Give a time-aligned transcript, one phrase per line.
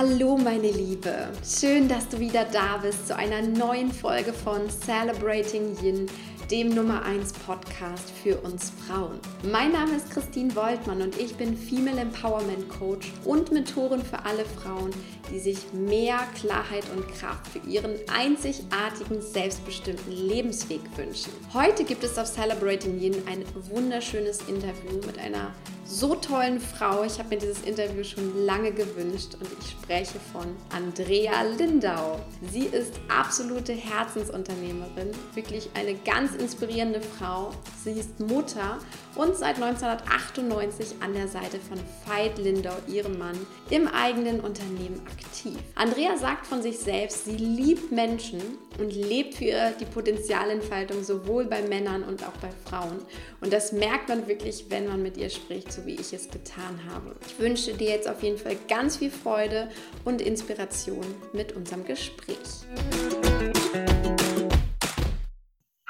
[0.00, 5.76] Hallo meine Liebe, schön, dass du wieder da bist zu einer neuen Folge von Celebrating
[5.82, 6.06] Yin,
[6.50, 9.20] dem Nummer 1 Podcast für uns Frauen.
[9.52, 14.46] Mein Name ist Christine Woltmann und ich bin Female Empowerment Coach und Mentorin für alle
[14.46, 14.90] Frauen,
[15.30, 21.30] die sich mehr Klarheit und Kraft für ihren einzigartigen, selbstbestimmten Lebensweg wünschen.
[21.52, 25.52] Heute gibt es auf Celebrating Yin ein wunderschönes Interview mit einer
[25.90, 27.02] so tollen Frau.
[27.02, 32.20] Ich habe mir dieses Interview schon lange gewünscht und ich spreche von Andrea Lindau.
[32.52, 37.50] Sie ist absolute Herzensunternehmerin, wirklich eine ganz inspirierende Frau.
[37.82, 38.78] Sie ist Mutter
[39.16, 43.36] und seit 1998 an der Seite von Veit Lindau, ihrem Mann,
[43.70, 45.58] im eigenen Unternehmen aktiv.
[45.74, 48.40] Andrea sagt von sich selbst, sie liebt Menschen
[48.78, 52.98] und lebt für die Potenzialentfaltung sowohl bei Männern und auch bei Frauen.
[53.40, 56.80] Und das merkt man wirklich, wenn man mit ihr spricht, so wie ich es getan
[56.90, 57.16] habe.
[57.26, 59.68] Ich wünsche dir jetzt auf jeden Fall ganz viel Freude
[60.04, 62.38] und Inspiration mit unserem Gespräch.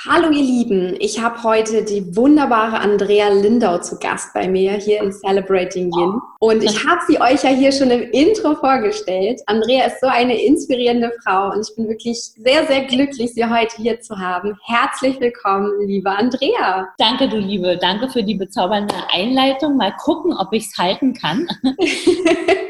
[0.08, 5.02] Hallo ihr Lieben, ich habe heute die wunderbare Andrea Lindau zu Gast bei mir hier
[5.02, 6.18] in Celebrating Yin.
[6.38, 9.42] Und ich habe sie euch ja hier schon im Intro vorgestellt.
[9.44, 13.76] Andrea ist so eine inspirierende Frau und ich bin wirklich sehr, sehr glücklich, sie heute
[13.76, 14.56] hier zu haben.
[14.64, 16.88] Herzlich willkommen, liebe Andrea.
[16.96, 17.76] Danke, du Liebe.
[17.76, 19.76] Danke für die bezaubernde Einleitung.
[19.76, 21.46] Mal gucken, ob ich es halten kann.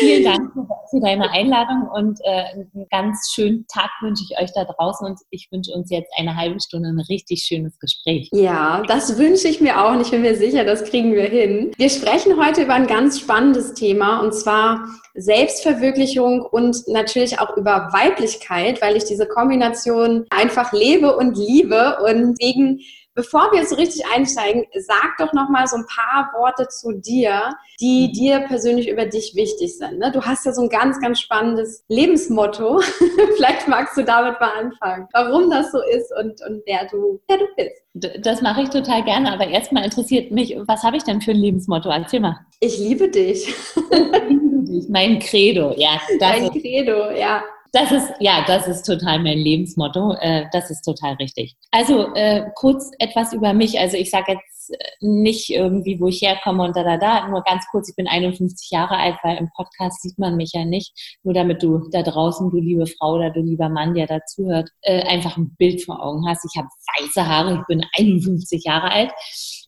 [0.00, 0.52] Vielen Dank
[0.90, 5.18] für deine Einladung und äh, einen ganz schönen Tag wünsche ich euch da draußen und
[5.30, 8.28] ich wünsche uns jetzt eine halbe Stunde ein richtig schönes Gespräch.
[8.32, 11.72] Ja, das wünsche ich mir auch und ich bin mir sicher, das kriegen wir hin.
[11.76, 17.88] Wir sprechen heute über ein ganz spannendes Thema und zwar Selbstverwirklichung und natürlich auch über
[17.92, 22.80] Weiblichkeit, weil ich diese Kombination einfach lebe und liebe und wegen
[23.16, 27.54] Bevor wir so richtig einsteigen, sag doch noch mal so ein paar Worte zu dir,
[27.80, 28.12] die mhm.
[28.12, 30.00] dir persönlich über dich wichtig sind.
[30.00, 30.10] Ne?
[30.10, 32.80] Du hast ja so ein ganz, ganz spannendes Lebensmotto.
[33.36, 37.38] Vielleicht magst du damit mal anfangen, warum das so ist und, und wer, du, wer
[37.38, 38.24] du bist.
[38.24, 41.36] Das mache ich total gerne, aber erstmal interessiert mich, was habe ich denn für ein
[41.36, 41.90] Lebensmotto?
[41.90, 42.40] Erzähl mal.
[42.58, 43.48] Ich liebe dich.
[43.48, 46.00] ich liebe dich, mein Credo, ja.
[46.18, 47.44] Dein Credo, ja.
[47.74, 50.14] Das ist, ja, das ist total mein Lebensmotto.
[50.20, 51.56] Äh, das ist total richtig.
[51.72, 53.80] Also äh, kurz etwas über mich.
[53.80, 57.28] Also ich sage jetzt äh, nicht irgendwie, wo ich herkomme und da, da, da.
[57.28, 60.64] Nur ganz kurz, ich bin 51 Jahre alt, weil im Podcast sieht man mich ja
[60.64, 60.92] nicht.
[61.22, 65.02] Nur damit du da draußen, du liebe Frau oder du lieber Mann, der dazuhört, äh,
[65.02, 66.44] einfach ein Bild vor Augen hast.
[66.44, 69.12] Ich habe weiße Haare, ich bin 51 Jahre alt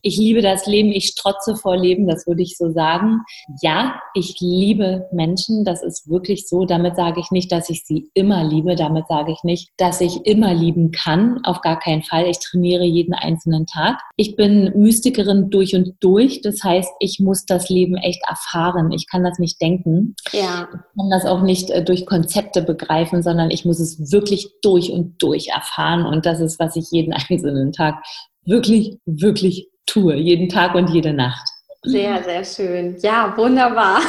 [0.01, 3.21] ich liebe das Leben, ich strotze vor Leben, das würde ich so sagen.
[3.61, 6.65] Ja, ich liebe Menschen, das ist wirklich so.
[6.65, 10.25] Damit sage ich nicht, dass ich sie immer liebe, damit sage ich nicht, dass ich
[10.25, 12.27] immer lieben kann, auf gar keinen Fall.
[12.27, 13.99] Ich trainiere jeden einzelnen Tag.
[14.15, 18.91] Ich bin Mystikerin durch und durch, das heißt, ich muss das Leben echt erfahren.
[18.93, 20.15] Ich kann das nicht denken.
[20.31, 20.69] Ja.
[20.71, 24.89] Ich kann das auch nicht äh, durch Konzepte begreifen, sondern ich muss es wirklich durch
[24.91, 26.05] und durch erfahren.
[26.05, 27.95] Und das ist, was ich jeden einzelnen Tag
[28.45, 31.47] wirklich, wirklich tue, jeden Tag und jede Nacht.
[31.83, 32.97] Sehr, sehr schön.
[33.01, 33.99] Ja, wunderbar.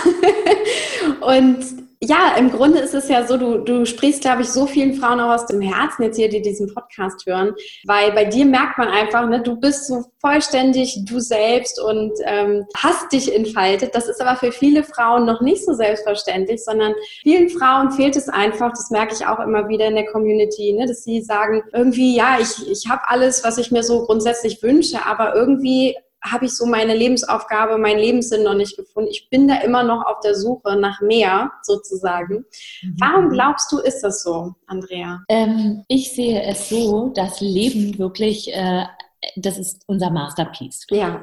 [1.20, 4.94] und ja, im Grunde ist es ja so, du, du sprichst, glaube ich, so vielen
[4.94, 7.54] Frauen auch aus dem Herzen jetzt hier, die diesen Podcast hören,
[7.86, 12.64] weil bei dir merkt man einfach, ne, du bist so vollständig du selbst und ähm,
[12.76, 13.96] hast dich entfaltet.
[13.96, 18.28] Das ist aber für viele Frauen noch nicht so selbstverständlich, sondern vielen Frauen fehlt es
[18.28, 22.14] einfach, das merke ich auch immer wieder in der Community, ne, dass sie sagen, irgendwie,
[22.14, 26.52] ja, ich, ich habe alles, was ich mir so grundsätzlich wünsche, aber irgendwie habe ich
[26.52, 29.10] so meine Lebensaufgabe, meinen Lebenssinn noch nicht gefunden.
[29.10, 32.44] Ich bin da immer noch auf der Suche nach mehr, sozusagen.
[32.82, 32.96] Mhm.
[32.98, 35.22] Warum glaubst du, ist das so, Andrea?
[35.28, 38.84] Ähm, ich sehe es so, dass Leben wirklich, äh,
[39.36, 40.86] das ist unser Masterpiece.
[40.90, 41.20] Ja.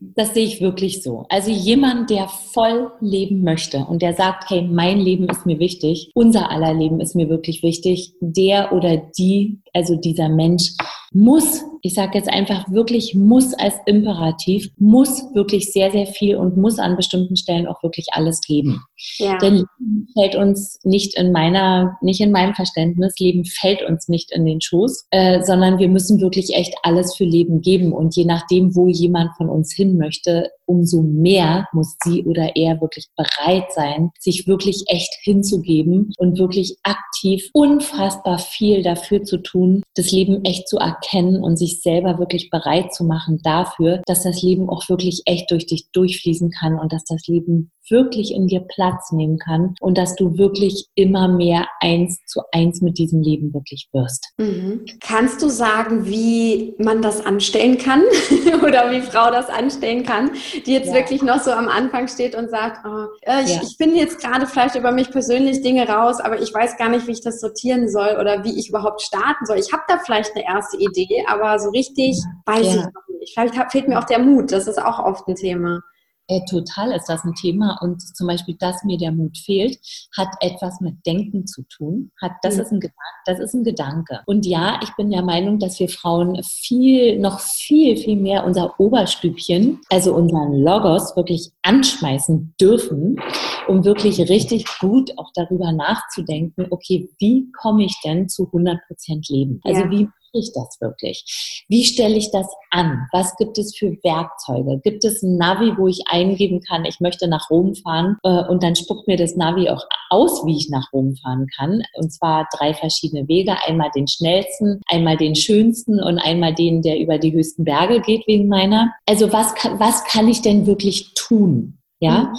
[0.00, 1.24] Das sehe ich wirklich so.
[1.30, 6.10] Also jemand, der voll leben möchte und der sagt, hey, mein Leben ist mir wichtig,
[6.14, 10.70] unser aller Leben ist mir wirklich wichtig, der oder die, also dieser Mensch
[11.14, 16.56] muss, ich sage jetzt einfach wirklich muss als Imperativ, muss wirklich sehr, sehr viel und
[16.56, 18.82] muss an bestimmten Stellen auch wirklich alles geben.
[19.18, 19.38] Ja.
[19.38, 24.32] Denn Leben fällt uns nicht in meiner, nicht in meinem Verständnis, Leben fällt uns nicht
[24.32, 27.92] in den Schoß, äh, sondern wir müssen wirklich echt alles für Leben geben.
[27.92, 32.80] Und je nachdem, wo jemand von uns hin möchte, umso mehr muss sie oder er
[32.80, 39.63] wirklich bereit sein, sich wirklich echt hinzugeben und wirklich aktiv unfassbar viel dafür zu tun,
[39.94, 44.42] das Leben echt zu erkennen und sich selber wirklich bereit zu machen dafür, dass das
[44.42, 48.60] Leben auch wirklich echt durch dich durchfließen kann und dass das Leben wirklich in dir
[48.60, 53.52] Platz nehmen kann und dass du wirklich immer mehr eins zu eins mit diesem Leben
[53.52, 54.32] wirklich wirst.
[54.38, 54.84] Mhm.
[55.00, 58.02] Kannst du sagen, wie man das anstellen kann
[58.62, 60.30] oder wie Frau das anstellen kann,
[60.66, 60.94] die jetzt ja.
[60.94, 63.62] wirklich noch so am Anfang steht und sagt, oh, äh, ich, ja.
[63.62, 67.06] ich finde jetzt gerade vielleicht über mich persönlich Dinge raus, aber ich weiß gar nicht,
[67.06, 69.58] wie ich das sortieren soll oder wie ich überhaupt starten soll.
[69.58, 72.54] Ich habe da vielleicht eine erste Idee, aber so richtig ja.
[72.54, 73.34] weiß ich noch nicht.
[73.34, 74.52] Vielleicht fehlt mir auch der Mut.
[74.52, 75.80] Das ist auch oft ein Thema.
[76.26, 79.78] Äh, total ist das ein Thema und zum Beispiel, dass mir der Mut fehlt,
[80.16, 82.12] hat etwas mit Denken zu tun.
[82.20, 82.60] Hat, das, mhm.
[82.62, 82.80] ist ein,
[83.26, 84.20] das ist ein Gedanke.
[84.26, 88.78] Und ja, ich bin der Meinung, dass wir Frauen viel, noch viel, viel mehr unser
[88.80, 93.20] Oberstübchen, also unseren Logos wirklich anschmeißen dürfen,
[93.68, 99.28] um wirklich richtig gut auch darüber nachzudenken, okay, wie komme ich denn zu 100 Prozent
[99.28, 99.60] Leben?
[99.64, 99.90] Also ja.
[99.90, 101.64] wie ich das wirklich?
[101.68, 103.06] Wie stelle ich das an?
[103.12, 104.80] Was gibt es für Werkzeuge?
[104.82, 108.62] Gibt es ein Navi, wo ich eingeben kann, ich möchte nach Rom fahren äh, und
[108.62, 111.82] dann spuckt mir das Navi auch aus, wie ich nach Rom fahren kann?
[111.94, 113.56] Und zwar drei verschiedene Wege.
[113.66, 118.26] Einmal den schnellsten, einmal den schönsten und einmal den, der über die höchsten Berge geht
[118.26, 118.92] wegen meiner.
[119.06, 121.78] Also was, was kann ich denn wirklich tun?
[122.00, 122.24] Ja.
[122.24, 122.34] Mhm.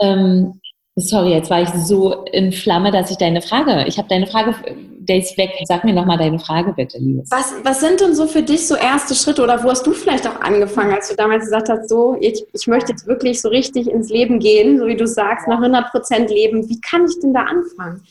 [0.00, 0.60] Ähm,
[0.98, 4.54] Sorry, jetzt war ich so in Flamme, dass ich deine Frage, ich habe deine Frage,
[4.98, 5.50] der ist weg.
[5.64, 7.30] Sag mir nochmal deine Frage bitte, Liebes.
[7.30, 10.26] Was, was sind denn so für dich so erste Schritte oder wo hast du vielleicht
[10.26, 13.90] auch angefangen, als du damals gesagt hast, so, ich, ich möchte jetzt wirklich so richtig
[13.90, 16.66] ins Leben gehen, so wie du sagst, nach 100 Prozent leben.
[16.66, 18.02] Wie kann ich denn da anfangen?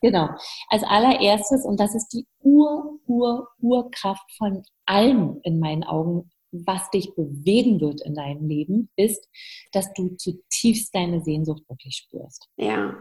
[0.00, 0.30] Genau.
[0.68, 6.90] Als allererstes, und das ist die Ur, Ur, Urkraft von allem in meinen Augen, was
[6.90, 9.28] dich bewegen wird in deinem Leben, ist,
[9.72, 12.48] dass du zutiefst deine Sehnsucht wirklich spürst.
[12.56, 12.94] Ja.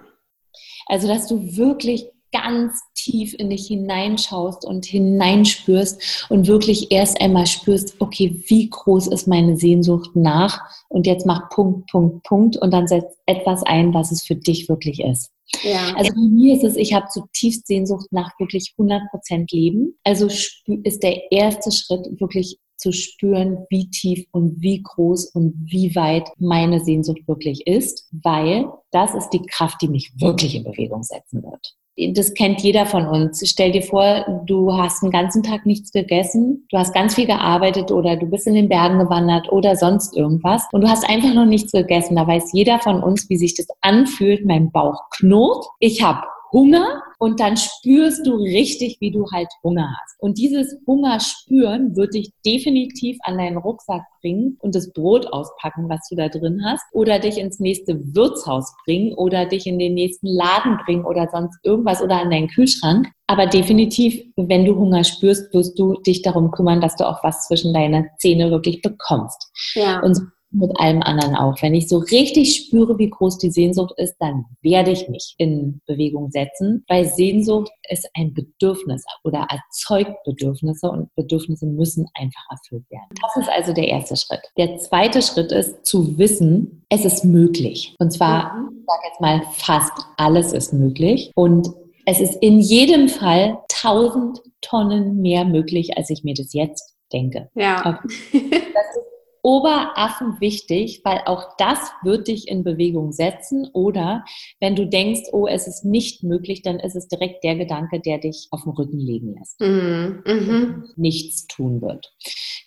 [0.88, 7.45] Also, dass du wirklich ganz tief in dich hineinschaust und hineinspürst und wirklich erst einmal
[7.45, 12.71] spürst, okay, wie groß ist meine Sehnsucht nach und jetzt mach Punkt, Punkt, Punkt und
[12.71, 15.31] dann setz etwas ein, was es für dich wirklich ist.
[15.63, 15.94] Ja.
[15.95, 19.97] Also bei mir ist es, ich habe zutiefst Sehnsucht nach wirklich 100% Leben.
[20.06, 25.95] Also ist der erste Schritt wirklich zu spüren, wie tief und wie groß und wie
[25.95, 31.04] weit meine Sehnsucht wirklich ist, weil das ist die Kraft, die mich wirklich in Bewegung
[31.04, 31.75] setzen wird.
[32.16, 33.44] Das kennt jeder von uns.
[33.48, 37.92] Stell dir vor, du hast den ganzen Tag nichts gegessen, du hast ganz viel gearbeitet
[37.92, 41.45] oder du bist in den Bergen gewandert oder sonst irgendwas und du hast einfach noch
[41.45, 42.16] nichts gegessen.
[42.16, 44.45] Da weiß jeder von uns, wie sich das anfühlt.
[44.45, 45.66] Mein Bauch knurrt.
[45.80, 50.15] Ich habe Hunger und dann spürst du richtig, wie du halt Hunger hast.
[50.19, 55.89] Und dieses Hunger spüren wird dich definitiv an deinen Rucksack bringen und das Brot auspacken,
[55.89, 59.94] was du da drin hast, oder dich ins nächste Wirtshaus bringen oder dich in den
[59.94, 63.07] nächsten Laden bringen oder sonst irgendwas oder an deinen Kühlschrank.
[63.27, 67.47] Aber definitiv, wenn du Hunger spürst, wirst du dich darum kümmern, dass du auch was
[67.47, 69.51] zwischen deine Zähne wirklich bekommst.
[69.74, 70.01] Ja.
[70.01, 70.19] Und
[70.51, 71.62] mit allem anderen auch.
[71.62, 75.81] Wenn ich so richtig spüre, wie groß die Sehnsucht ist, dann werde ich mich in
[75.86, 82.89] Bewegung setzen, weil Sehnsucht ist ein Bedürfnis oder erzeugt Bedürfnisse und Bedürfnisse müssen einfach erfüllt
[82.89, 83.07] werden.
[83.21, 84.42] Das ist also der erste Schritt.
[84.57, 87.95] Der zweite Schritt ist zu wissen, es ist möglich.
[88.00, 91.31] Und zwar, ich sage jetzt mal, fast alles ist möglich.
[91.36, 91.69] Und
[92.06, 97.50] es ist in jedem Fall tausend Tonnen mehr möglich, als ich mir das jetzt denke.
[97.56, 98.00] Ja.
[98.31, 99.10] Das ist
[99.43, 103.67] Oberaffen wichtig, weil auch das wird dich in Bewegung setzen.
[103.73, 104.23] Oder
[104.59, 108.19] wenn du denkst, oh, es ist nicht möglich, dann ist es direkt der Gedanke, der
[108.19, 109.59] dich auf den Rücken legen lässt.
[109.59, 110.23] Mhm.
[110.25, 110.89] Mhm.
[110.95, 112.13] Nichts tun wird.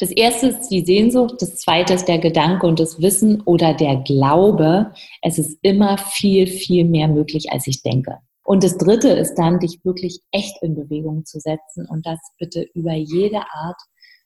[0.00, 3.96] Das erste ist die Sehnsucht, das zweite ist der Gedanke und das Wissen oder der
[3.98, 4.92] Glaube.
[5.22, 8.18] Es ist immer viel, viel mehr möglich, als ich denke.
[8.44, 12.66] Und das dritte ist dann, dich wirklich echt in Bewegung zu setzen und das bitte
[12.74, 13.80] über jede Art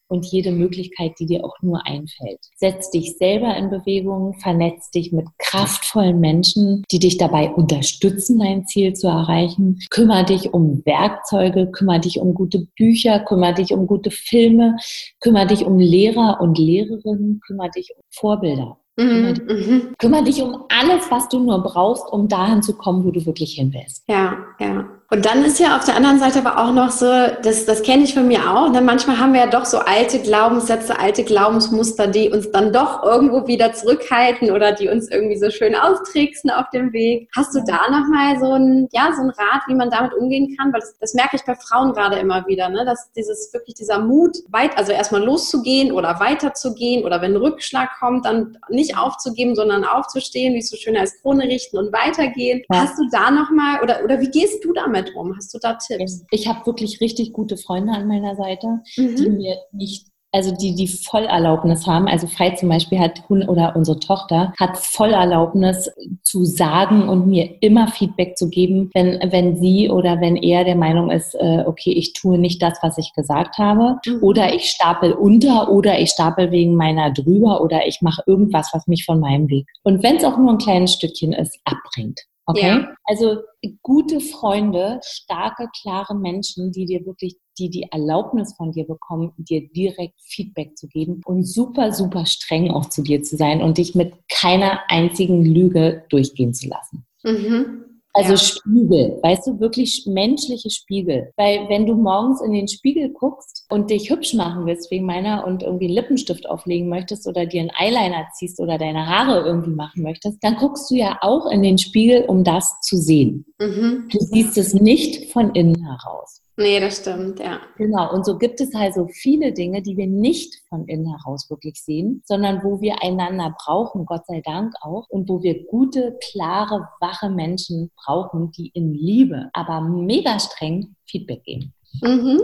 [0.09, 2.39] und jede Möglichkeit, die dir auch nur einfällt.
[2.55, 8.65] Setz dich selber in Bewegung, vernetz dich mit kraftvollen Menschen, die dich dabei unterstützen, dein
[8.65, 9.79] Ziel zu erreichen.
[9.89, 14.75] Kümmer dich um Werkzeuge, kümmer dich um gute Bücher, kümmer dich um gute Filme,
[15.21, 18.77] kümmer dich um Lehrer und Lehrerinnen, kümmer dich um Vorbilder.
[18.97, 19.95] Mhm, kümmer, mhm.
[19.97, 23.53] kümmer dich um alles, was du nur brauchst, um dahin zu kommen, wo du wirklich
[23.53, 24.03] hin willst.
[24.09, 24.98] Ja, ja.
[25.11, 27.07] Und dann ist ja auf der anderen Seite aber auch noch so,
[27.41, 28.79] das, das kenne ich von mir auch, ne?
[28.79, 33.47] manchmal haben wir ja doch so alte Glaubenssätze, alte Glaubensmuster, die uns dann doch irgendwo
[33.47, 37.27] wieder zurückhalten oder die uns irgendwie so schön austricksen auf dem Weg.
[37.35, 40.71] Hast du da nochmal so ein, ja, so ein Rat, wie man damit umgehen kann?
[40.71, 42.85] Weil das, das merke ich bei Frauen gerade immer wieder, ne?
[42.85, 47.89] dass dieses wirklich dieser Mut, weit, also erstmal loszugehen oder weiterzugehen oder wenn ein Rückschlag
[47.99, 52.61] kommt, dann nicht aufzugeben, sondern aufzustehen, wie es so schön als Krone richten und weitergehen.
[52.71, 52.81] Ja.
[52.81, 55.35] Hast du da nochmal, oder, oder wie gehst du damit damit um?
[55.35, 56.25] Hast du da Tipps?
[56.31, 59.15] Ich habe wirklich richtig gute Freunde an meiner Seite, mhm.
[59.15, 62.07] die mir nicht also die, die Vollerlaubnis haben.
[62.07, 65.89] Also Fei zum Beispiel hat oder unsere Tochter hat Vollerlaubnis
[66.23, 70.75] zu sagen und mir immer Feedback zu geben, wenn, wenn sie oder wenn er der
[70.75, 74.21] Meinung ist, äh, okay, ich tue nicht das, was ich gesagt habe, mhm.
[74.21, 78.87] oder ich stapel unter oder ich stapel wegen meiner drüber oder ich mache irgendwas, was
[78.87, 79.67] mich von meinem Weg.
[79.83, 82.19] Und wenn es auch nur ein kleines Stückchen ist, abbringt.
[82.49, 82.79] Okay?
[82.79, 82.95] Ja.
[83.03, 83.41] Also
[83.83, 89.69] gute Freunde, starke, klare Menschen, die dir wirklich, die die Erlaubnis von dir bekommen, dir
[89.69, 93.93] direkt Feedback zu geben und super, super streng auch zu dir zu sein und dich
[93.93, 97.05] mit keiner einzigen Lüge durchgehen zu lassen.
[97.23, 97.85] Mhm.
[98.13, 98.37] Also ja.
[98.37, 101.31] Spiegel, weißt du, wirklich menschliche Spiegel.
[101.37, 105.45] Weil wenn du morgens in den Spiegel guckst und dich hübsch machen willst wegen meiner
[105.45, 109.75] und irgendwie einen Lippenstift auflegen möchtest oder dir einen Eyeliner ziehst oder deine Haare irgendwie
[109.75, 113.45] machen möchtest, dann guckst du ja auch in den Spiegel, um das zu sehen.
[113.59, 114.07] Mhm.
[114.11, 116.41] Du siehst es nicht von innen heraus.
[116.59, 117.61] Nee, das stimmt, ja.
[117.77, 121.81] Genau, und so gibt es also viele Dinge, die wir nicht von innen heraus wirklich
[121.81, 126.89] sehen, sondern wo wir einander brauchen, Gott sei Dank auch, und wo wir gute, klare,
[126.99, 131.73] wache Menschen brauchen, die in Liebe, aber mega streng Feedback geben.
[132.01, 132.41] Mhm.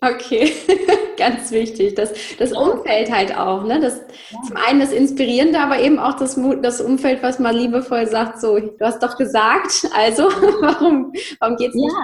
[0.00, 0.50] Okay,
[1.18, 1.94] ganz wichtig.
[1.94, 3.64] Das, das Umfeld halt auch.
[3.64, 3.80] Ne?
[3.80, 4.38] Das, ja.
[4.46, 8.58] Zum einen das Inspirierende, aber eben auch das, das Umfeld, was mal liebevoll sagt, so,
[8.58, 11.94] du hast doch gesagt, also warum, warum geht es nicht?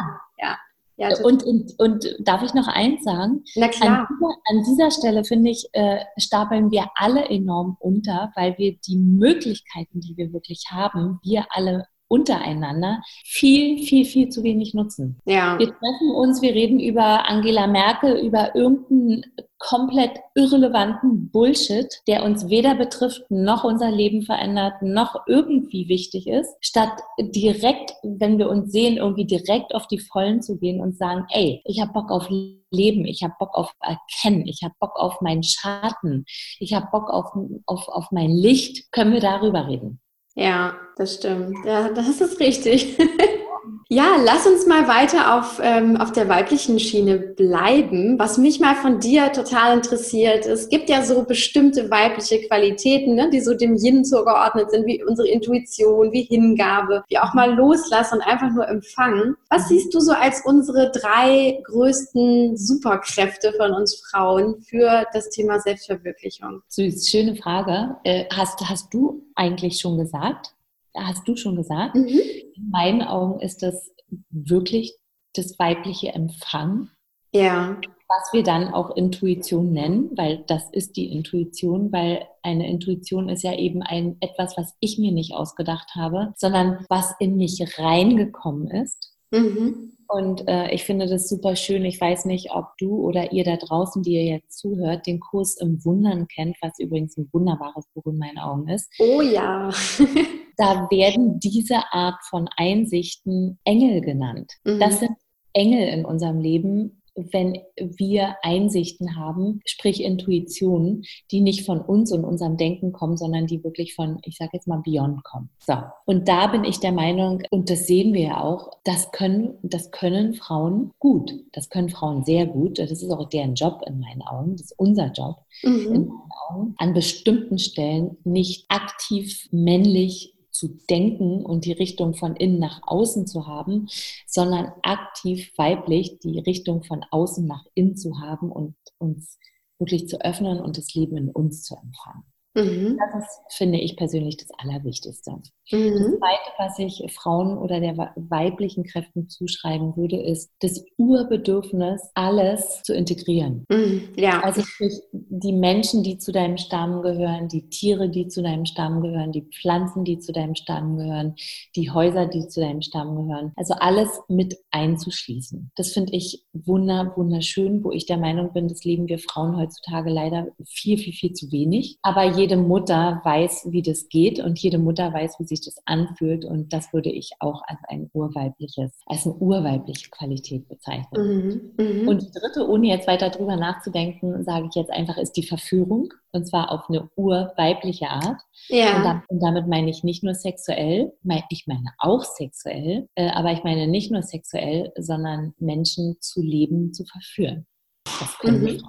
[0.43, 0.59] Ja.
[0.97, 3.43] Ja, und, und, und darf ich noch eins sagen?
[3.57, 4.01] Na klar.
[4.01, 8.77] An dieser, an dieser Stelle, finde ich, äh, stapeln wir alle enorm unter, weil wir
[8.87, 15.19] die Möglichkeiten, die wir wirklich haben, wir alle untereinander viel, viel, viel zu wenig nutzen.
[15.25, 15.59] Ja.
[15.59, 19.25] Wir treffen uns, wir reden über Angela Merkel, über irgendeinen
[19.59, 26.55] komplett irrelevanten Bullshit, der uns weder betrifft, noch unser Leben verändert, noch irgendwie wichtig ist,
[26.61, 31.25] statt direkt, wenn wir uns sehen, irgendwie direkt auf die Vollen zu gehen und sagen,
[31.31, 32.29] ey, ich habe Bock auf
[32.71, 36.27] Leben, ich habe Bock auf Erkennen, ich habe Bock auf meinen Schatten,
[36.59, 37.33] ich habe Bock auf,
[37.65, 40.01] auf, auf mein Licht, können wir darüber reden.
[40.35, 41.57] Ja, das stimmt.
[41.65, 42.99] Ja, das ist richtig.
[43.89, 48.19] ja, lass uns mal weiter auf, ähm, auf der weiblichen Schiene bleiben.
[48.19, 53.31] Was mich mal von dir total interessiert, es gibt ja so bestimmte weibliche Qualitäten, ne,
[53.31, 58.17] die so dem Yin zugeordnet sind, wie unsere Intuition, wie Hingabe, wie auch mal loslassen
[58.17, 59.37] und einfach nur empfangen.
[59.51, 65.61] Was siehst du so als unsere drei größten Superkräfte von uns Frauen für das Thema
[65.61, 66.63] Selbstverwirklichung?
[66.69, 67.97] Süß, schöne Frage.
[68.05, 70.55] Äh, hast, hast du eigentlich schon gesagt?
[70.97, 71.95] Hast du schon gesagt?
[71.95, 72.21] Mhm.
[72.55, 73.91] In meinen Augen ist das
[74.31, 74.97] wirklich
[75.35, 76.91] das weibliche Empfang.
[77.33, 77.81] Ja.
[78.09, 83.43] Was wir dann auch Intuition nennen, weil das ist die Intuition, weil eine Intuition ist
[83.43, 88.69] ja eben ein etwas, was ich mir nicht ausgedacht habe, sondern was in mich reingekommen
[88.69, 89.14] ist.
[89.35, 89.93] Mhm.
[90.07, 91.85] Und äh, ich finde das super schön.
[91.85, 95.57] Ich weiß nicht, ob du oder ihr da draußen, die ihr jetzt zuhört, den Kurs
[95.61, 98.93] im Wundern kennt, was übrigens ein wunderbares Buch in meinen Augen ist.
[98.99, 99.71] Oh ja.
[100.57, 104.53] da werden diese Art von Einsichten Engel genannt.
[104.65, 104.79] Mhm.
[104.79, 105.13] Das sind
[105.53, 112.25] Engel in unserem Leben, wenn wir Einsichten haben, sprich Intuitionen, die nicht von uns und
[112.25, 115.51] unserem Denken kommen, sondern die wirklich von, ich sage jetzt mal, Beyond kommen.
[115.59, 115.75] So.
[116.05, 119.91] Und da bin ich der Meinung, und das sehen wir ja auch, das können, das
[119.91, 121.33] können Frauen gut.
[121.53, 122.79] Das können Frauen sehr gut.
[122.79, 124.57] Das ist auch deren Job in meinen Augen.
[124.57, 125.95] Das ist unser Job mhm.
[125.95, 126.75] in meinen Augen.
[126.79, 133.27] An bestimmten Stellen nicht aktiv männlich zu denken und die Richtung von innen nach außen
[133.27, 133.89] zu haben,
[134.27, 139.39] sondern aktiv weiblich die Richtung von außen nach innen zu haben und uns
[139.79, 142.25] wirklich zu öffnen und das Leben in uns zu empfangen.
[142.55, 142.99] Mhm.
[142.99, 145.33] Das ist, finde ich persönlich, das Allerwichtigste.
[145.71, 145.91] Mhm.
[145.91, 152.83] Das Zweite, was ich Frauen oder der weiblichen Kräften zuschreiben würde, ist das Urbedürfnis, alles
[152.83, 153.65] zu integrieren.
[153.69, 154.09] Mhm.
[154.17, 154.41] Ja.
[154.43, 159.03] Also sprich, die Menschen, die zu deinem Stamm gehören, die Tiere, die zu deinem Stamm
[159.03, 161.35] gehören, die Pflanzen, die zu deinem Stamm gehören,
[161.75, 163.53] die Häuser, die zu deinem Stamm gehören.
[163.57, 165.73] Also alles mit einzuschließen.
[165.77, 170.11] Das finde ich wunder, wunderschön, wo ich der Meinung bin, das leben wir Frauen heutzutage
[170.11, 171.99] leider viel, viel, viel zu wenig.
[172.03, 175.77] Aber je jede Mutter weiß, wie das geht und jede Mutter weiß, wie sich das
[175.87, 176.45] anfühlt.
[176.45, 181.75] Und das würde ich auch als ein urweibliches, als eine urweibliche Qualität bezeichnen.
[181.79, 182.11] Mhm, mh.
[182.11, 186.13] Und die dritte, ohne jetzt weiter drüber nachzudenken, sage ich jetzt einfach, ist die Verführung.
[186.33, 188.43] Und zwar auf eine urweibliche Art.
[188.69, 188.99] Ja.
[188.99, 191.13] Und, damit, und damit meine ich nicht nur sexuell,
[191.49, 196.93] ich meine auch sexuell, äh, aber ich meine nicht nur sexuell, sondern Menschen zu leben,
[196.93, 197.67] zu verführen.
[198.05, 198.67] Das können mhm.
[198.67, 198.83] wir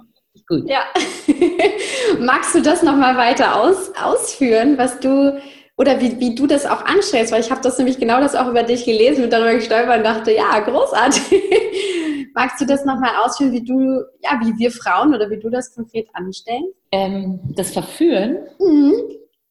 [0.48, 0.68] Gut.
[0.68, 0.80] Ja.
[2.20, 5.40] Magst du das nochmal weiter aus, ausführen, was du
[5.78, 8.48] oder wie, wie du das auch anstellst, weil ich habe das nämlich genau das auch
[8.48, 11.22] über dich gelesen und darüber gestolpert und dachte, ja, großartig.
[12.34, 15.74] Magst du das nochmal ausführen, wie du, ja, wie wir Frauen oder wie du das
[15.74, 16.64] konkret anstellen?
[16.92, 18.38] Ähm, das Verführen?
[18.58, 18.94] Mhm.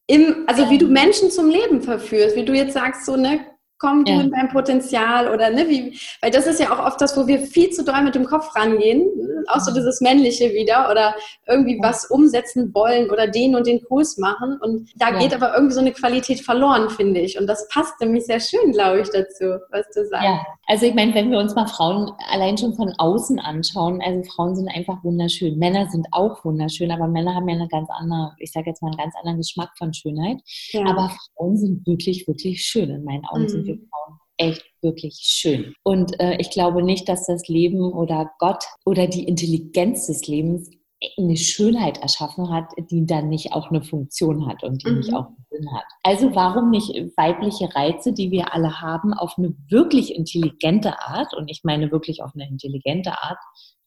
[0.07, 0.93] Im, also wie du ähm.
[0.93, 3.39] Menschen zum Leben verführst, wie du jetzt sagst, so, ne,
[3.85, 4.21] komm du ja.
[4.21, 7.39] in dein Potenzial oder ne, wie, weil das ist ja auch oft das, wo wir
[7.39, 9.07] viel zu doll mit dem Kopf rangehen,
[9.47, 11.13] auch so dieses Männliche wieder oder
[11.47, 15.19] irgendwie was umsetzen wollen oder den und den Kurs machen und da ja.
[15.19, 18.71] geht aber irgendwie so eine Qualität verloren, finde ich und das passt nämlich sehr schön,
[18.71, 20.25] glaube ich, dazu, was du sagst.
[20.25, 24.23] Ja, also ich meine, wenn wir uns mal Frauen allein schon von außen anschauen, also
[24.31, 28.31] Frauen sind einfach wunderschön, Männer sind auch wunderschön, aber Männer haben ja eine ganz andere,
[28.39, 30.37] ich sage jetzt mal einen ganz anderen Geschmack von Schönheit,
[30.71, 30.85] ja.
[30.87, 33.49] aber Frauen sind wirklich, wirklich schön, in meinen Augen mhm.
[33.49, 35.73] sind wir Frauen echt wirklich schön.
[35.83, 40.69] Und äh, ich glaube nicht, dass das Leben oder Gott oder die Intelligenz des Lebens
[41.17, 44.97] eine Schönheit erschaffen hat, die dann nicht auch eine Funktion hat und die mhm.
[44.97, 45.83] nicht auch einen Sinn hat.
[46.03, 51.49] Also warum nicht weibliche Reize, die wir alle haben, auf eine wirklich intelligente Art, und
[51.49, 53.37] ich meine wirklich auf eine intelligente Art,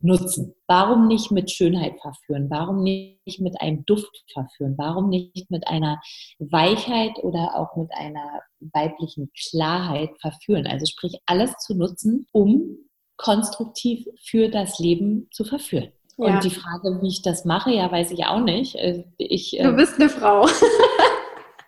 [0.01, 0.55] nutzen?
[0.69, 2.49] Warum nicht mit Schönheit verführen?
[2.51, 4.75] Warum nicht mit einem Duft verführen?
[4.77, 6.01] Warum nicht mit einer
[6.39, 10.67] Weichheit oder auch mit einer weiblichen Klarheit verführen?
[10.67, 12.79] Also sprich, alles zu nutzen, um
[13.17, 15.93] konstruktiv für das Leben zu verführen.
[16.17, 16.35] Ja.
[16.35, 18.75] Und die Frage, wie ich das mache, ja, weiß ich auch nicht.
[18.77, 20.47] Äh, ich, du bist eine Frau.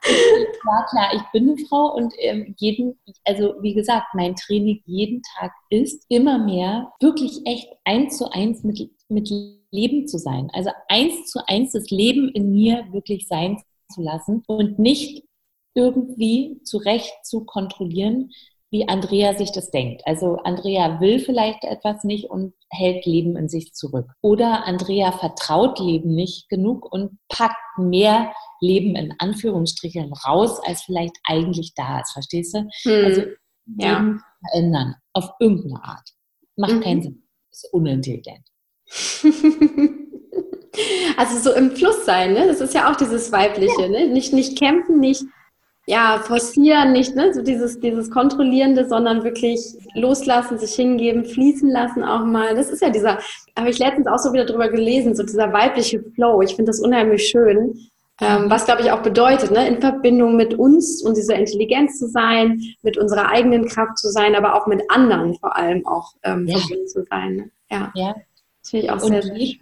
[0.02, 5.22] Ja, klar, ich bin eine Frau und ähm, jeden, also wie gesagt, mein Training jeden
[5.36, 9.30] Tag ist immer mehr wirklich echt eins zu eins mit, mit
[9.70, 10.50] Leben zu sein.
[10.52, 13.58] Also eins zu eins das Leben in mir wirklich sein
[13.92, 15.24] zu lassen und nicht
[15.74, 18.30] irgendwie zurecht zu kontrollieren,
[18.70, 20.02] wie Andrea sich das denkt.
[20.06, 24.06] Also Andrea will vielleicht etwas nicht und hält Leben in sich zurück.
[24.20, 31.16] Oder Andrea vertraut Leben nicht genug und packt mehr Leben in Anführungsstrichen raus, als vielleicht
[31.24, 32.12] eigentlich da ist.
[32.12, 32.68] Verstehst du?
[32.82, 33.04] Hm.
[33.04, 33.22] Also
[33.78, 33.98] ja.
[33.98, 36.08] Leben verändern auf irgendeine Art.
[36.56, 36.80] Macht mhm.
[36.80, 37.22] keinen Sinn.
[37.50, 38.46] Ist unintelligent.
[41.16, 42.46] also so im Fluss sein, ne?
[42.46, 43.88] Das ist ja auch dieses Weibliche, ja.
[43.88, 44.08] ne?
[44.08, 45.24] Nicht, nicht kämpfen, nicht
[45.90, 47.34] ja, forcieren, nicht ne?
[47.34, 52.54] so dieses, dieses Kontrollierende, sondern wirklich loslassen, sich hingeben, fließen lassen auch mal.
[52.54, 53.18] Das ist ja dieser,
[53.58, 56.42] habe ich letztens auch so wieder drüber gelesen, so dieser weibliche Flow.
[56.42, 57.88] Ich finde das unheimlich schön.
[58.20, 59.66] Ähm, was, glaube ich, auch bedeutet, ne?
[59.66, 64.36] in Verbindung mit uns und dieser Intelligenz zu sein, mit unserer eigenen Kraft zu sein,
[64.36, 66.58] aber auch mit anderen vor allem auch ähm, ja.
[66.58, 67.36] verbunden zu sein.
[67.36, 67.50] Ne?
[67.68, 67.92] Ja.
[67.96, 68.14] ja.
[68.60, 69.58] Das finde ich auch und sehr, sehr schön.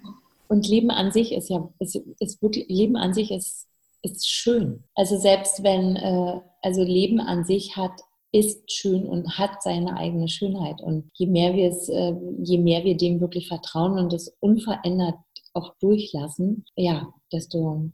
[0.49, 3.68] Und Leben an sich ist ja, ist, ist wirklich, Leben an sich ist
[4.03, 4.85] ist schön.
[4.95, 7.93] Also selbst wenn, äh, also Leben an sich hat,
[8.33, 10.81] ist schön und hat seine eigene Schönheit.
[10.83, 15.17] Und je mehr wir es, äh, je mehr wir dem wirklich vertrauen und es unverändert
[15.55, 17.91] auch durchlassen, ja, desto,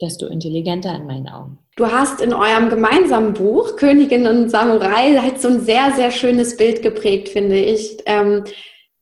[0.00, 1.58] desto intelligenter in meinen Augen.
[1.76, 6.56] Du hast in eurem gemeinsamen Buch Königin und Samurai halt so ein sehr, sehr schönes
[6.56, 8.44] Bild geprägt, finde ich, ähm,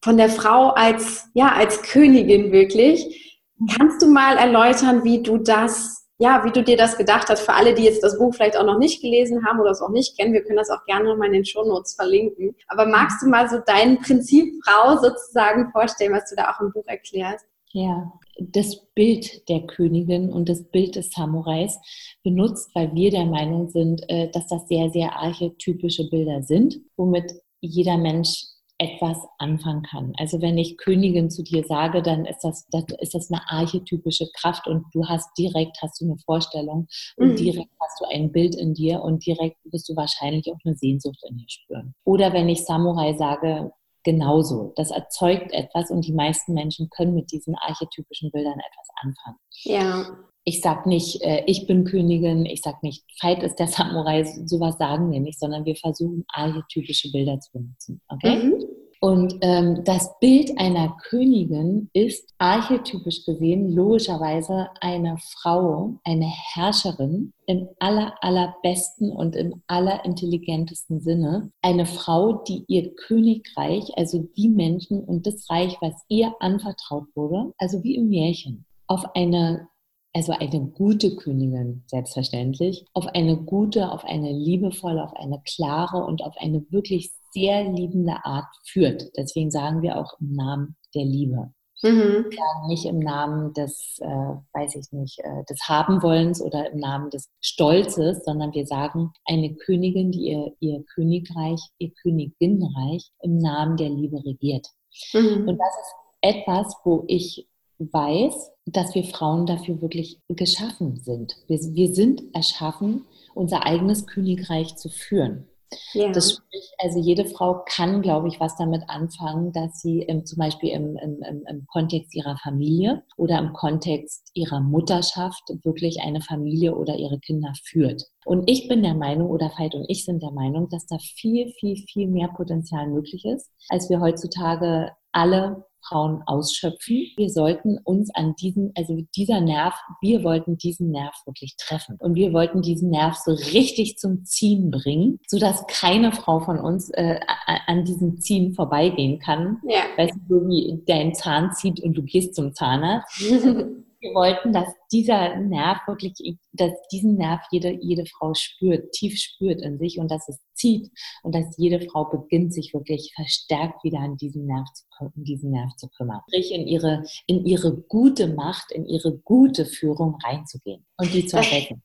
[0.02, 3.38] von der Frau als, ja, als Königin wirklich.
[3.76, 7.54] Kannst du mal erläutern, wie du das ja, wie du dir das gedacht hast, für
[7.54, 10.18] alle, die jetzt das Buch vielleicht auch noch nicht gelesen haben oder es auch nicht
[10.18, 12.54] kennen, wir können das auch gerne nochmal in den Shownotes verlinken.
[12.68, 16.72] Aber magst du mal so dein Prinzip Frau sozusagen vorstellen, was du da auch im
[16.72, 17.46] Buch erklärst?
[17.72, 21.78] Ja, das Bild der Königin und das Bild des Samurais
[22.22, 27.32] benutzt, weil wir der Meinung sind, äh, dass das sehr, sehr archetypische Bilder sind, womit
[27.62, 28.44] jeder Mensch
[28.80, 30.14] etwas anfangen kann.
[30.16, 34.26] Also wenn ich Königin zu dir sage, dann ist das, das ist das eine archetypische
[34.34, 37.36] Kraft und du hast direkt hast du eine Vorstellung und mhm.
[37.36, 41.18] direkt hast du ein Bild in dir und direkt wirst du wahrscheinlich auch eine Sehnsucht
[41.28, 41.94] in dir spüren.
[42.04, 43.70] Oder wenn ich Samurai sage,
[44.02, 44.72] genauso.
[44.76, 49.36] Das erzeugt etwas und die meisten Menschen können mit diesen archetypischen Bildern etwas anfangen.
[49.64, 50.06] Ja.
[50.44, 54.78] Ich sag nicht, äh, ich bin Königin, ich sag nicht, Veit ist der Samurai, sowas
[54.78, 58.00] sagen wir nicht, sondern wir versuchen archetypische Bilder zu benutzen.
[58.08, 58.36] Okay?
[58.36, 58.64] Mhm.
[59.02, 67.68] Und ähm, das Bild einer Königin ist archetypisch gesehen logischerweise eine Frau, eine Herrscherin im
[67.78, 71.50] aller, allerbesten und im allerintelligentesten Sinne.
[71.62, 77.54] Eine Frau, die ihr Königreich, also die Menschen und das Reich, was ihr anvertraut wurde,
[77.56, 79.69] also wie im Märchen, auf eine
[80.12, 86.22] also eine gute Königin, selbstverständlich, auf eine gute, auf eine liebevolle, auf eine klare und
[86.22, 89.10] auf eine wirklich sehr liebende Art führt.
[89.16, 91.52] Deswegen sagen wir auch im Namen der Liebe.
[91.82, 92.26] Mhm.
[92.68, 97.30] nicht im Namen des, äh, weiß ich nicht, äh, des Habenwollens oder im Namen des
[97.40, 103.88] Stolzes, sondern wir sagen eine Königin, die ihr, ihr Königreich, ihr Königinnenreich im Namen der
[103.88, 104.66] Liebe regiert.
[105.14, 105.48] Mhm.
[105.48, 107.48] Und das ist etwas, wo ich
[107.80, 111.36] weiß, dass wir Frauen dafür wirklich geschaffen sind.
[111.46, 115.46] Wir, wir sind erschaffen, unser eigenes Königreich zu führen.
[115.92, 116.10] Ja.
[116.10, 120.38] Das spricht, also jede Frau kann, glaube ich, was damit anfangen, dass sie im, zum
[120.38, 126.74] Beispiel im, im, im Kontext ihrer Familie oder im Kontext ihrer Mutterschaft wirklich eine Familie
[126.74, 128.02] oder ihre Kinder führt.
[128.24, 131.52] Und ich bin der Meinung, oder Veit und ich sind der Meinung, dass da viel,
[131.60, 137.06] viel, viel mehr Potenzial möglich ist, als wir heutzutage alle Frauen ausschöpfen.
[137.16, 141.96] Wir sollten uns an diesen, also dieser Nerv, wir wollten diesen Nerv wirklich treffen.
[141.98, 146.90] Und wir wollten diesen Nerv so richtig zum Ziehen bringen, sodass keine Frau von uns
[146.90, 147.20] äh,
[147.66, 149.58] an diesem Ziehen vorbeigehen kann.
[149.66, 149.82] Ja.
[149.96, 153.22] Weißt du, so wie dein Zahn zieht und du gehst zum Zahnarzt.
[154.00, 156.14] wir wollten, dass dieser Nerv wirklich,
[156.52, 160.90] dass diesen Nerv jede, jede Frau spürt, tief spürt in sich und dass es zieht
[161.22, 164.84] und dass jede Frau beginnt, sich wirklich verstärkt wieder an diesen Nerv zu,
[165.16, 166.20] in diesen Nerv zu kümmern.
[166.28, 171.36] Sprich, in ihre, in ihre gute Macht, in ihre gute Führung reinzugehen und die zu
[171.36, 171.82] erwecken.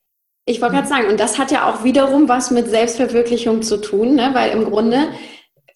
[0.48, 4.16] Ich wollte gerade sagen, und das hat ja auch wiederum was mit Selbstverwirklichung zu tun,
[4.16, 4.30] ne?
[4.34, 5.10] weil im Grunde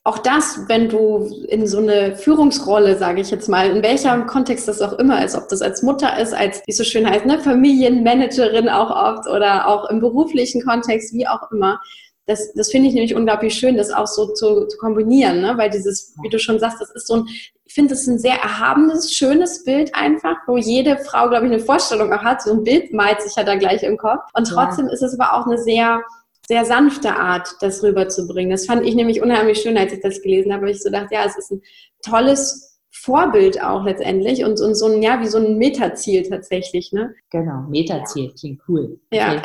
[0.03, 4.67] auch das, wenn du in so eine Führungsrolle, sage ich jetzt mal, in welchem Kontext
[4.67, 7.25] das auch immer ist, ob das als Mutter ist, als, wie es so schön heißt,
[7.25, 11.79] ne, Familienmanagerin auch oft oder auch im beruflichen Kontext, wie auch immer.
[12.27, 15.57] Das, das finde ich nämlich unglaublich schön, das auch so zu, zu kombinieren, ne?
[15.57, 17.25] weil dieses, wie du schon sagst, das ist so ein,
[17.65, 21.61] ich finde es ein sehr erhabenes, schönes Bild einfach, wo jede Frau, glaube ich, eine
[21.61, 22.43] Vorstellung auch hat.
[22.43, 24.21] So ein Bild malt sich ja da gleich im Kopf.
[24.33, 24.93] Und trotzdem ja.
[24.93, 26.01] ist es aber auch eine sehr,
[26.49, 28.49] sehr sanfte Art, das rüberzubringen.
[28.49, 30.71] Das fand ich nämlich unheimlich schön, als ich das gelesen habe.
[30.71, 31.61] Ich so dachte, ja, es ist ein
[32.03, 37.13] tolles Vorbild auch letztendlich und, und so ein, ja, wie so ein Metaziel tatsächlich, ne?
[37.29, 38.99] Genau, Metaziel, klingt cool.
[39.13, 39.35] Ja.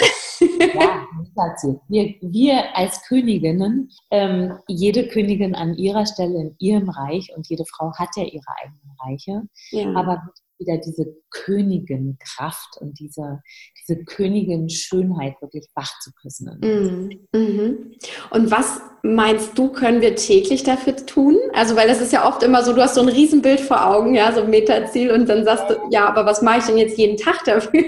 [0.40, 1.78] ja, Metaziel.
[1.88, 7.66] Wir, wir als Königinnen, ähm, jede Königin an ihrer Stelle in ihrem Reich und jede
[7.66, 9.92] Frau hat ja ihre eigenen Reiche, ja.
[9.94, 10.22] aber
[10.64, 13.40] wieder diese Königin-Kraft und diese,
[13.80, 16.58] diese Königin-Schönheit wirklich wach zu küssen.
[16.60, 17.92] Mm, mhm.
[18.30, 21.36] Und was meinst du, können wir täglich dafür tun?
[21.52, 24.14] Also, weil das ist ja oft immer so, du hast so ein Riesenbild vor Augen,
[24.14, 26.98] ja, so ein Metaziel und dann sagst du, ja, aber was mache ich denn jetzt
[26.98, 27.84] jeden Tag dafür?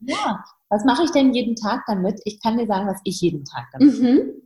[0.00, 2.20] Ja, was mache ich denn jeden Tag damit?
[2.24, 4.42] Ich kann dir sagen, was ich jeden Tag damit mhm.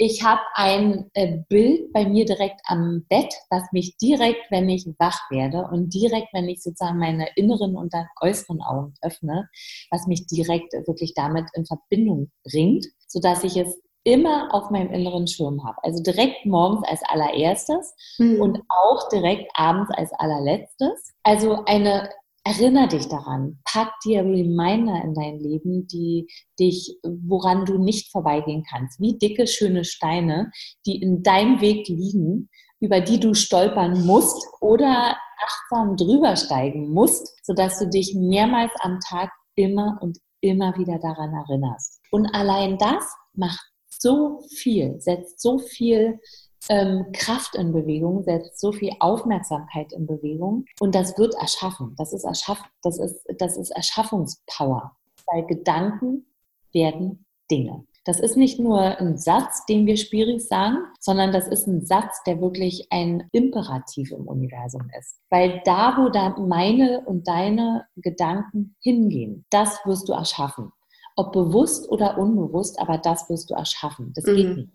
[0.00, 4.86] Ich habe ein äh, Bild bei mir direkt am Bett, was mich direkt, wenn ich
[4.98, 9.48] wach werde und direkt, wenn ich sozusagen meine inneren und dann äußeren Augen öffne,
[9.90, 15.26] was mich direkt wirklich damit in Verbindung bringt, sodass ich es immer auf meinem inneren
[15.26, 15.76] Schirm habe.
[15.82, 18.40] Also direkt morgens als allererstes mhm.
[18.40, 21.12] und auch direkt abends als allerletztes.
[21.24, 22.08] Also eine
[22.48, 26.26] Erinner dich daran, pack dir Reminder in dein Leben, die
[26.58, 30.50] dich, woran du nicht vorbeigehen kannst, wie dicke, schöne Steine,
[30.86, 32.48] die in deinem Weg liegen,
[32.80, 38.98] über die du stolpern musst oder achtsam drüber steigen musst, sodass du dich mehrmals am
[39.06, 42.00] Tag immer und immer wieder daran erinnerst.
[42.10, 43.60] Und allein das macht
[44.00, 46.20] so viel, setzt so viel
[46.68, 51.94] ähm, Kraft in Bewegung, setzt so viel Aufmerksamkeit in Bewegung und das wird erschaffen.
[51.96, 54.96] Das ist, erschaff, das ist, das ist Erschaffungspower.
[55.26, 56.26] Weil Gedanken
[56.72, 57.84] werden Dinge.
[58.04, 62.22] Das ist nicht nur ein Satz, den wir Spiris sagen, sondern das ist ein Satz,
[62.24, 65.20] der wirklich ein Imperativ im Universum ist.
[65.28, 70.72] Weil da, wo da meine und deine Gedanken hingehen, das wirst du erschaffen.
[71.18, 74.12] Ob bewusst oder unbewusst, aber das wirst du erschaffen.
[74.14, 74.36] Das mhm.
[74.36, 74.70] geht nicht.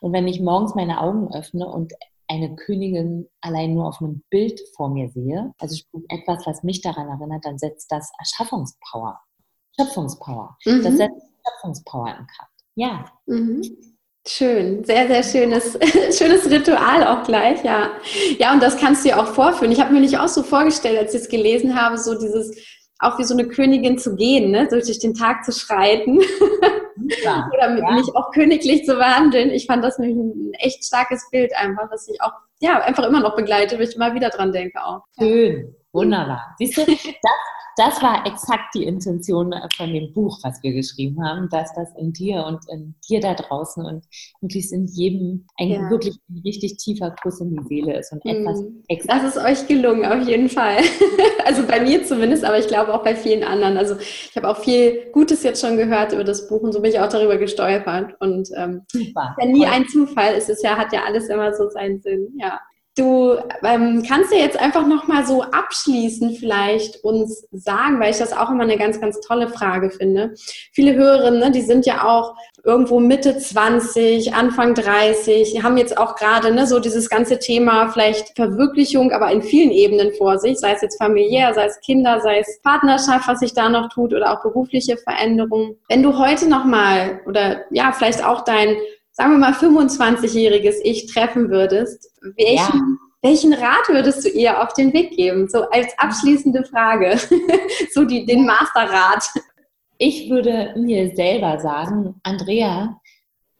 [0.00, 1.92] Und wenn ich morgens meine Augen öffne und
[2.28, 7.08] eine Königin allein nur auf einem Bild vor mir sehe, also etwas, was mich daran
[7.08, 9.20] erinnert, dann setzt das Erschaffungspower,
[9.78, 10.56] Schöpfungspower.
[10.64, 10.82] Mhm.
[10.82, 12.52] Das setzt Schöpfungspower in Kraft.
[12.74, 13.04] Ja.
[13.26, 13.62] Mhm.
[14.26, 15.78] Schön, sehr, sehr schönes,
[16.16, 17.90] schönes Ritual auch gleich, ja.
[18.38, 19.72] Ja, und das kannst du ja auch vorführen.
[19.72, 22.56] Ich habe mir nicht auch so vorgestellt, als ich es gelesen habe, so dieses,
[23.02, 24.68] auch wie so eine Königin zu gehen, ne?
[24.68, 26.20] durch den Tag zu schreiten.
[27.24, 27.90] Ja, Oder ja.
[27.92, 29.50] mich auch königlich zu behandeln.
[29.50, 33.20] Ich fand das nämlich ein echt starkes Bild einfach, was ich auch ja, einfach immer
[33.20, 35.02] noch begleite, weil ich immer wieder dran denke auch.
[35.18, 36.54] Schön, wunderbar.
[36.58, 36.96] Siehst du, das,
[37.76, 42.12] das war exakt die Intention von dem Buch, was wir geschrieben haben, dass das in
[42.12, 44.04] dir und in dir da draußen und
[44.40, 45.90] wirklich in jedem ein ja.
[45.90, 48.82] wirklich ein richtig tiefer Kuss in die Seele ist und etwas mhm.
[49.06, 50.78] Das ist euch gelungen, auf jeden Fall.
[51.44, 53.76] also bei mir zumindest, aber ich glaube auch bei vielen anderen.
[53.76, 56.90] Also ich habe auch viel Gutes jetzt schon gehört über das Buch und so bin
[56.90, 58.14] ich auch darüber gestolpert.
[58.20, 59.36] Und ähm, Super.
[59.38, 60.34] ja nie ein Zufall.
[60.34, 62.60] Es ist ja, hat ja alles immer so seinen Sinn, ja.
[62.94, 68.18] Du ähm, kannst ja jetzt einfach noch mal so abschließend vielleicht uns sagen, weil ich
[68.18, 70.34] das auch immer eine ganz, ganz tolle Frage finde.
[70.72, 76.16] Viele Hörerinnen, ne, die sind ja auch irgendwo Mitte 20, Anfang 30, haben jetzt auch
[76.16, 80.72] gerade ne, so dieses ganze Thema vielleicht Verwirklichung, aber in vielen Ebenen vor sich, sei
[80.72, 84.34] es jetzt familiär, sei es Kinder, sei es Partnerschaft, was sich da noch tut oder
[84.34, 85.76] auch berufliche Veränderungen.
[85.88, 88.76] Wenn du heute noch mal oder ja, vielleicht auch dein
[89.12, 92.96] sagen wir mal, 25-jähriges Ich treffen würdest, welchen, ja.
[93.22, 95.48] welchen Rat würdest du ihr auf den Weg geben?
[95.48, 97.18] So als abschließende Frage.
[97.92, 99.24] so die, den Masterrat.
[99.98, 102.98] Ich würde mir selber sagen, Andrea,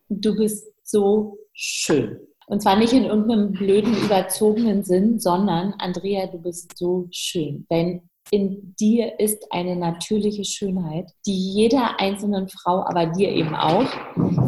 [0.09, 2.19] du bist so schön.
[2.47, 7.67] Und zwar nicht in irgendeinem blöden, überzogenen Sinn, sondern Andrea, du bist so schön.
[7.69, 13.87] Dein in dir ist eine natürliche Schönheit, die jeder einzelnen Frau, aber dir eben auch,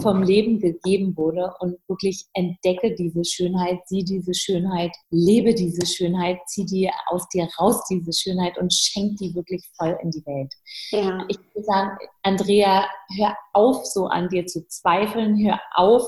[0.01, 1.53] vom Leben gegeben wurde.
[1.61, 7.47] Und wirklich entdecke diese Schönheit, sieh diese Schönheit, lebe diese Schönheit, zieh dir aus dir
[7.61, 10.55] raus diese Schönheit und schenk die wirklich voll in die Welt.
[10.91, 11.23] Ja.
[11.29, 11.91] Ich würde sagen,
[12.23, 12.87] Andrea,
[13.19, 16.03] hör auf, so an dir zu zweifeln, hör auf,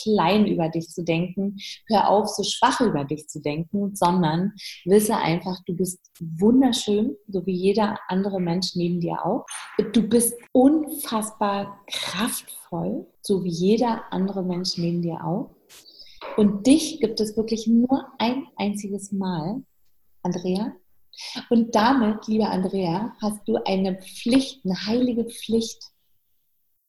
[0.00, 1.56] klein über dich zu denken,
[1.88, 4.52] hör auf, so schwach über dich zu denken, sondern
[4.84, 9.44] wisse einfach, du bist wunderschön, so wie jeder andere Mensch neben dir auch.
[9.92, 15.54] Du bist unfassbar kraftvoll, so wie jeder andere Mensch neben dir auch.
[16.36, 19.62] Und dich gibt es wirklich nur ein einziges Mal,
[20.22, 20.72] Andrea.
[21.50, 25.82] Und damit, liebe Andrea, hast du eine Pflicht, eine heilige Pflicht,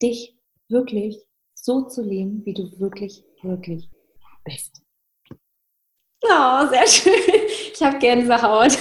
[0.02, 0.38] dich
[0.70, 1.20] wirklich
[1.64, 3.90] so zu leben, wie du wirklich, wirklich
[4.44, 4.82] bist.
[6.22, 7.14] Oh, sehr schön.
[7.74, 8.78] Ich habe Gänsehaut.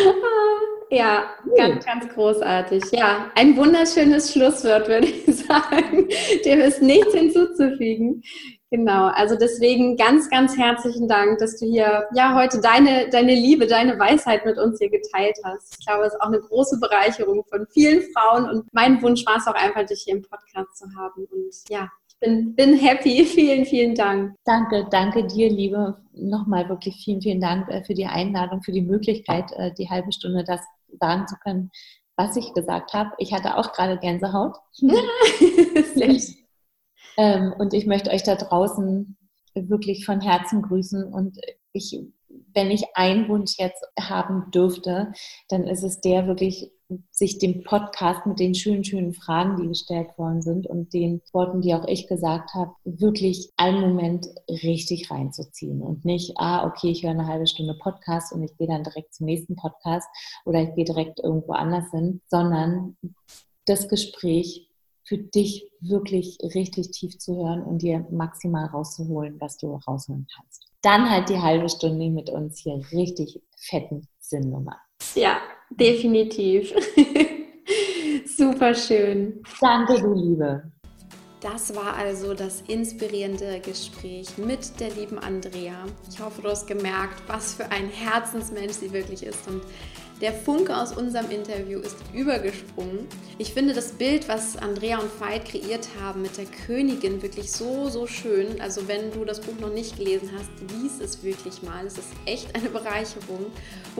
[0.90, 2.84] ja, ganz, ganz großartig.
[2.92, 6.08] Ja, ein wunderschönes Schlusswort, würde ich sagen.
[6.44, 8.22] Dem ist nichts hinzuzufügen.
[8.72, 13.66] Genau, also deswegen ganz, ganz herzlichen Dank, dass du hier ja heute deine, deine Liebe,
[13.66, 15.76] deine Weisheit mit uns hier geteilt hast.
[15.76, 19.38] Ich glaube, es ist auch eine große Bereicherung von vielen Frauen und mein Wunsch war
[19.38, 21.26] es auch einfach, dich hier im Podcast zu haben.
[21.32, 23.24] Und ja, ich bin, bin happy.
[23.34, 24.36] Vielen, vielen Dank.
[24.44, 25.96] Danke, danke dir, Liebe.
[26.12, 30.12] Nochmal wirklich vielen, vielen Dank äh, für die Einladung, für die Möglichkeit, äh, die halbe
[30.12, 30.60] Stunde das
[31.00, 31.72] sagen zu können,
[32.14, 33.10] was ich gesagt habe.
[33.18, 34.54] Ich hatte auch gerade Gänsehaut.
[34.72, 36.40] Sehr schön.
[37.20, 39.14] Ähm, und ich möchte euch da draußen
[39.54, 41.04] wirklich von Herzen grüßen.
[41.04, 41.36] Und
[41.74, 42.00] ich,
[42.54, 45.12] wenn ich einen Wunsch jetzt haben dürfte,
[45.48, 46.72] dann ist es der wirklich,
[47.10, 51.60] sich dem Podcast mit den schönen, schönen Fragen, die gestellt worden sind und den Worten,
[51.60, 57.04] die auch ich gesagt habe, wirklich einen Moment richtig reinzuziehen und nicht, ah, okay, ich
[57.04, 60.08] höre eine halbe Stunde Podcast und ich gehe dann direkt zum nächsten Podcast
[60.46, 62.96] oder ich gehe direkt irgendwo anders hin, sondern
[63.66, 64.69] das Gespräch
[65.10, 70.70] für dich wirklich richtig tief zu hören und dir maximal rauszuholen, was du rausholen kannst.
[70.82, 74.76] Dann halt die halbe Stunde mit uns hier richtig fetten Sinnnummer.
[75.16, 75.38] Ja,
[75.70, 76.72] definitiv.
[78.24, 79.42] Super schön.
[79.60, 80.70] Danke, du Liebe.
[81.40, 85.86] Das war also das inspirierende Gespräch mit der lieben Andrea.
[86.10, 89.62] Ich hoffe, du hast gemerkt, was für ein Herzensmensch sie wirklich ist und
[90.20, 93.08] der Funke aus unserem Interview ist übergesprungen.
[93.38, 97.88] Ich finde das Bild, was Andrea und Veit kreiert haben mit der Königin, wirklich so,
[97.88, 98.60] so schön.
[98.60, 101.86] Also wenn du das Buch noch nicht gelesen hast, lies es wirklich mal.
[101.86, 103.46] Es ist echt eine Bereicherung.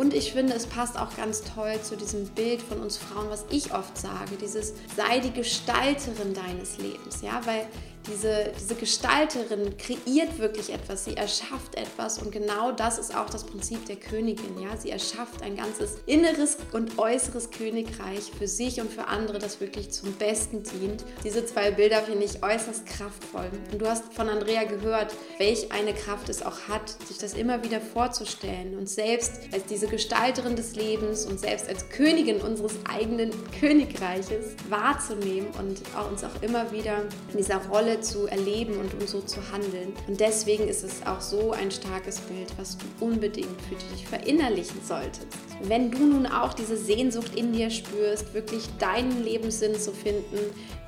[0.01, 3.45] Und ich finde, es passt auch ganz toll zu diesem Bild von uns Frauen, was
[3.51, 7.21] ich oft sage, dieses sei die Gestalterin deines Lebens.
[7.21, 7.67] Ja, weil
[8.07, 13.45] diese, diese Gestalterin kreiert wirklich etwas, sie erschafft etwas und genau das ist auch das
[13.45, 14.61] Prinzip der Königin.
[14.61, 14.77] Ja?
[14.77, 19.91] Sie erschafft ein ganzes inneres und äußeres Königreich für sich und für andere, das wirklich
[19.91, 21.05] zum Besten dient.
[21.25, 23.51] Diese zwei Bilder finde ich äußerst kraftvoll.
[23.73, 27.63] Und du hast von Andrea gehört, welch eine Kraft es auch hat, sich das immer
[27.65, 33.31] wieder vorzustellen und selbst als diese Gestalterin des Lebens und selbst als Königin unseres eigenen
[33.59, 39.07] Königreiches wahrzunehmen und auch uns auch immer wieder in dieser Rolle Zu erleben und um
[39.07, 39.93] so zu handeln.
[40.09, 44.81] Und deswegen ist es auch so ein starkes Bild, was du unbedingt für dich verinnerlichen
[44.83, 45.27] solltest.
[45.63, 50.39] Wenn du nun auch diese Sehnsucht in dir spürst, wirklich deinen Lebenssinn zu finden,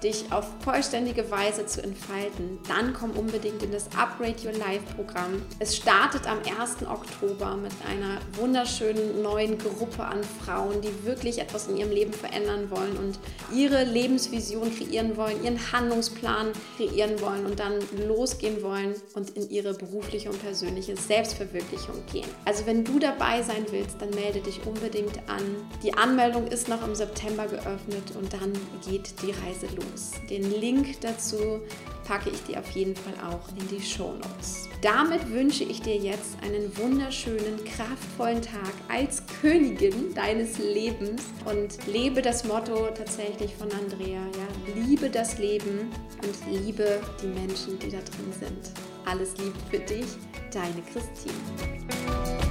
[0.02, 5.42] dich auf vollständige Weise zu entfalten, dann komm unbedingt in das Upgrade Your Life Programm.
[5.58, 6.88] Es startet am 1.
[6.88, 12.70] Oktober mit einer wunderschönen neuen Gruppe an Frauen, die wirklich etwas in ihrem Leben verändern
[12.70, 13.18] wollen und
[13.54, 16.52] ihre Lebensvision kreieren wollen, ihren Handlungsplan
[16.92, 17.74] kreieren wollen und dann
[18.06, 22.28] losgehen wollen und in ihre berufliche und persönliche Selbstverwirklichung gehen.
[22.44, 25.42] Also wenn du dabei sein willst, dann melde dich unbedingt an.
[25.82, 28.52] Die Anmeldung ist noch im September geöffnet und dann
[28.88, 30.12] geht die Reise los.
[30.28, 31.60] Den Link dazu
[32.04, 34.68] packe ich dir auf jeden Fall auch in die Show Notes.
[34.80, 42.22] Damit wünsche ich dir jetzt einen wunderschönen, kraftvollen Tag als Königin deines Lebens und lebe
[42.22, 45.90] das Motto tatsächlich von Andrea, ja, liebe das Leben
[46.22, 48.72] und liebe die Menschen, die da drin sind.
[49.04, 50.06] Alles Liebe für dich,
[50.52, 52.41] deine Christine.